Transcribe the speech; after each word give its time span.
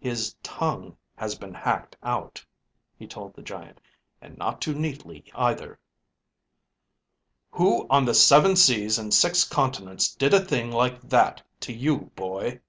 "His 0.00 0.34
tongue 0.42 0.96
has 1.14 1.34
been 1.34 1.52
hacked 1.52 1.94
out," 2.02 2.42
he 2.96 3.06
told 3.06 3.34
the 3.34 3.42
giant. 3.42 3.82
"And 4.22 4.38
not 4.38 4.62
too 4.62 4.72
neatly, 4.74 5.30
either." 5.34 5.78
"Who 7.50 7.86
on 7.90 8.06
the 8.06 8.14
seven 8.14 8.56
seas 8.56 8.98
and 8.98 9.12
six 9.12 9.44
continents 9.44 10.14
did 10.14 10.32
a 10.32 10.40
thing 10.40 10.72
like 10.72 11.02
that 11.10 11.42
to 11.60 11.74
you, 11.74 12.10
boy?" 12.16 12.60